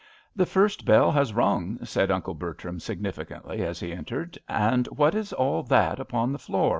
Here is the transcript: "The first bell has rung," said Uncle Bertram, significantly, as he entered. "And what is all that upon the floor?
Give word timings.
"The 0.41 0.47
first 0.47 0.83
bell 0.83 1.11
has 1.11 1.31
rung," 1.31 1.77
said 1.85 2.09
Uncle 2.09 2.33
Bertram, 2.33 2.79
significantly, 2.79 3.63
as 3.63 3.79
he 3.79 3.93
entered. 3.93 4.39
"And 4.49 4.87
what 4.87 5.13
is 5.13 5.31
all 5.31 5.61
that 5.61 5.99
upon 5.99 6.31
the 6.31 6.39
floor? 6.39 6.69